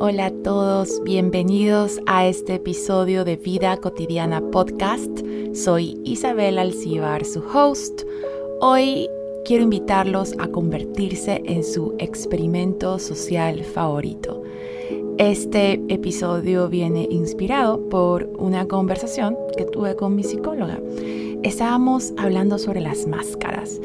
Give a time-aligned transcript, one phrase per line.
[0.00, 5.10] Hola a todos, bienvenidos a este episodio de Vida Cotidiana Podcast.
[5.54, 8.02] Soy Isabel Alcibar, su host.
[8.60, 9.08] Hoy
[9.44, 14.42] quiero invitarlos a convertirse en su experimento social favorito.
[15.18, 20.80] Este episodio viene inspirado por una conversación que tuve con mi psicóloga.
[21.42, 23.80] Estábamos hablando sobre las máscaras,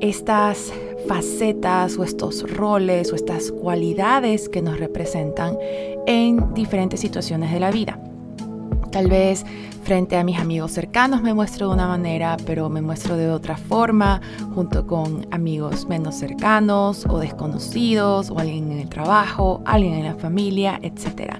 [0.00, 0.72] estas
[1.06, 5.56] facetas o estos roles o estas cualidades que nos representan
[6.06, 7.98] en diferentes situaciones de la vida.
[8.90, 9.44] Tal vez
[9.84, 13.56] frente a mis amigos cercanos me muestro de una manera, pero me muestro de otra
[13.56, 14.20] forma,
[14.54, 20.14] junto con amigos menos cercanos o desconocidos, o alguien en el trabajo, alguien en la
[20.14, 21.34] familia, etc.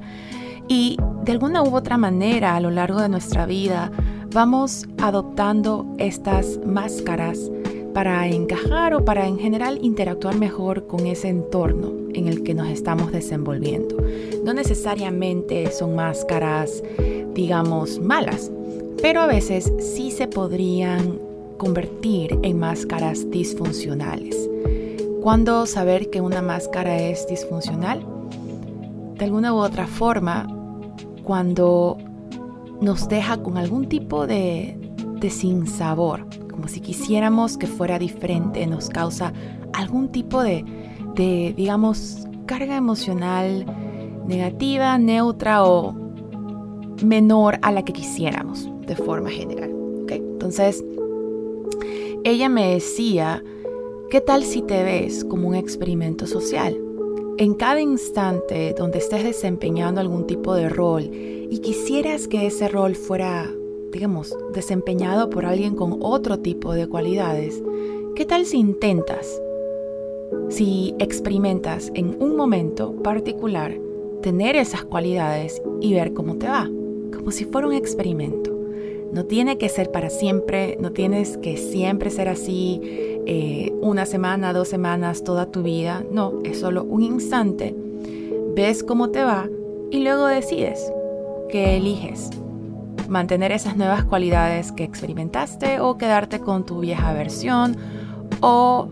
[0.69, 3.91] Y de alguna u otra manera a lo largo de nuestra vida
[4.33, 7.51] vamos adoptando estas máscaras
[7.93, 12.69] para encajar o para en general interactuar mejor con ese entorno en el que nos
[12.69, 13.97] estamos desenvolviendo.
[14.45, 16.83] No necesariamente son máscaras,
[17.35, 18.51] digamos, malas,
[19.03, 21.19] pero a veces sí se podrían
[21.59, 24.49] convertir en máscaras disfuncionales.
[25.23, 28.05] ¿Cuándo saber que una máscara es disfuncional?
[29.19, 30.47] De alguna u otra forma,
[31.23, 31.99] cuando
[32.81, 34.79] nos deja con algún tipo de,
[35.21, 39.33] de sinsabor, como si quisiéramos que fuera diferente, nos causa
[39.73, 40.65] algún tipo de,
[41.17, 43.65] digamos, carga emocional
[44.27, 45.95] negativa, neutra o
[47.03, 49.71] menor a la que quisiéramos de forma general.
[50.09, 50.85] Entonces,
[52.25, 53.43] ella me decía,
[54.11, 56.77] ¿qué tal si te ves como un experimento social?
[57.39, 62.95] En cada instante donde estés desempeñando algún tipo de rol y quisieras que ese rol
[62.95, 63.51] fuera
[63.93, 67.63] digamos, desempeñado por alguien con otro tipo de cualidades,
[68.15, 69.41] ¿qué tal si intentas,
[70.49, 73.77] si experimentas en un momento particular
[74.23, 76.71] tener esas cualidades y ver cómo te va?
[77.15, 78.57] Como si fuera un experimento.
[79.13, 82.81] No tiene que ser para siempre, no tienes que siempre ser así
[83.27, 86.05] eh, una semana, dos semanas, toda tu vida.
[86.13, 87.75] No, es solo un instante.
[88.55, 89.49] Ves cómo te va
[89.91, 90.93] y luego decides
[91.49, 92.31] qué eliges
[93.11, 97.77] mantener esas nuevas cualidades que experimentaste o quedarte con tu vieja versión
[98.41, 98.89] o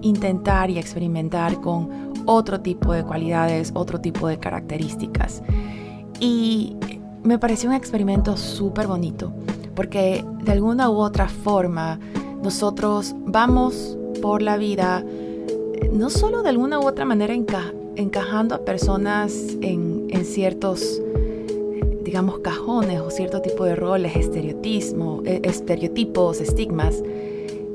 [0.00, 5.42] intentar y experimentar con otro tipo de cualidades, otro tipo de características.
[6.18, 6.76] Y
[7.22, 9.32] me pareció un experimento súper bonito
[9.74, 12.00] porque de alguna u otra forma
[12.42, 15.04] nosotros vamos por la vida
[15.92, 17.34] no solo de alguna u otra manera
[17.96, 21.00] encajando a personas en, en ciertos
[22.10, 27.04] digamos, cajones o cierto tipo de roles, estereotismo, eh, estereotipos, estigmas,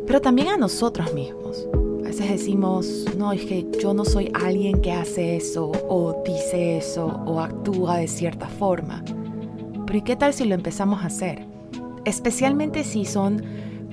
[0.06, 1.66] pero también a nosotros mismos.
[2.04, 6.76] A veces decimos, no, es que yo no soy alguien que hace eso o dice
[6.76, 9.06] eso o actúa de cierta forma.
[9.86, 11.46] Pero ¿y qué tal si lo empezamos a hacer?
[12.04, 13.42] Especialmente si son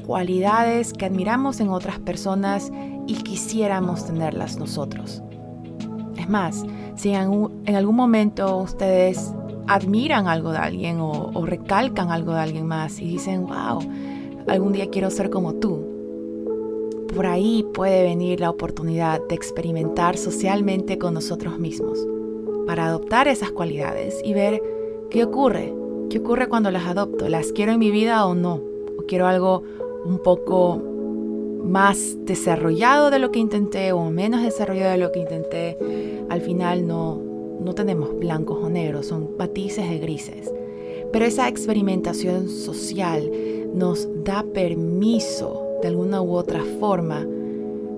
[0.05, 2.73] cualidades que admiramos en otras personas
[3.07, 5.23] y quisiéramos tenerlas nosotros.
[6.17, 6.65] Es más,
[6.97, 9.33] si en algún momento ustedes
[9.67, 13.81] admiran algo de alguien o, recalcan algo de alguien más y dicen, wow,
[14.49, 15.87] algún día quiero ser como tú.
[17.15, 21.99] Por ahí puede venir la oportunidad de experimentar socialmente con nosotros mismos,
[22.67, 24.63] para adoptar esas cualidades y ver
[25.11, 25.75] qué ocurre,
[26.09, 28.63] qué ocurre cuando las adopto, las quiero en mi vida o no,
[28.99, 29.63] o quiero algo
[30.05, 30.83] un poco
[31.65, 35.77] más desarrollado de lo que intenté o menos desarrollado de lo que intenté,
[36.29, 40.53] al final no, no tenemos blancos o negros, son matices de grises.
[41.13, 43.31] Pero esa experimentación social
[43.75, 47.27] nos da permiso de alguna u otra forma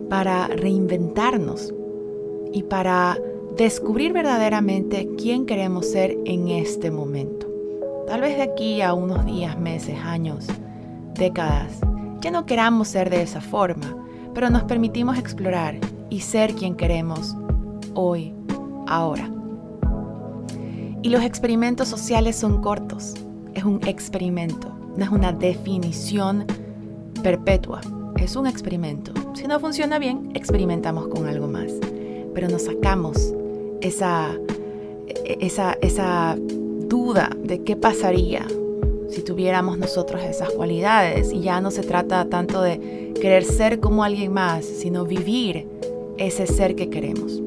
[0.09, 1.73] para reinventarnos
[2.53, 3.19] y para
[3.57, 7.47] descubrir verdaderamente quién queremos ser en este momento.
[8.07, 10.47] Tal vez de aquí a unos días, meses, años,
[11.15, 11.81] décadas,
[12.21, 13.97] ya no queramos ser de esa forma,
[14.35, 15.77] pero nos permitimos explorar
[16.11, 17.37] y ser quien queremos
[17.95, 18.35] hoy,
[18.87, 19.31] ahora.
[21.05, 23.13] Y los experimentos sociales son cortos.
[23.53, 26.47] Es un experimento, no es una definición
[27.23, 27.83] perpetua.
[28.17, 29.13] Es un experimento.
[29.35, 31.71] Si no funciona bien, experimentamos con algo más.
[32.33, 33.35] Pero nos sacamos
[33.83, 34.35] esa,
[35.27, 36.39] esa, esa
[36.89, 38.47] duda de qué pasaría
[39.11, 41.35] si tuviéramos nosotros esas cualidades.
[41.35, 45.69] Y ya no se trata tanto de querer ser como alguien más, sino vivir
[46.17, 47.43] ese ser que queremos.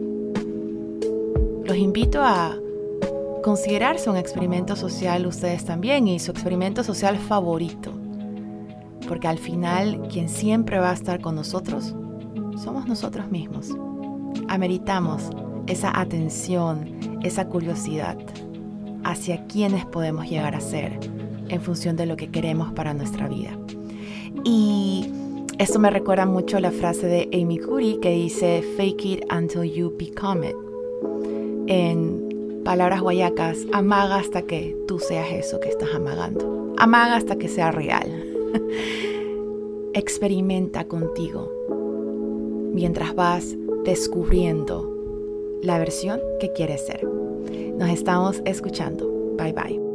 [1.65, 2.59] Los invito a
[3.47, 7.93] considerarse un experimento social ustedes también y su experimento social favorito.
[9.07, 11.95] Porque al final quien siempre va a estar con nosotros
[12.61, 13.69] somos nosotros mismos.
[14.49, 15.29] Ameritamos
[15.65, 18.17] esa atención, esa curiosidad
[19.05, 20.99] hacia quiénes podemos llegar a ser
[21.47, 23.57] en función de lo que queremos para nuestra vida.
[24.43, 25.09] Y
[25.57, 29.95] esto me recuerda mucho la frase de Amy Cuddy que dice, fake it until you
[29.97, 30.55] become it.
[31.69, 32.16] En
[32.67, 36.75] palabras guayacas, amaga hasta que tú seas eso que estás amagando.
[36.77, 38.25] Amaga hasta que sea real.
[39.93, 41.49] Experimenta contigo
[42.73, 43.55] mientras vas
[43.85, 44.93] descubriendo
[45.63, 47.07] la versión que quieres ser.
[47.77, 49.09] Nos estamos escuchando.
[49.37, 49.86] Bye bye.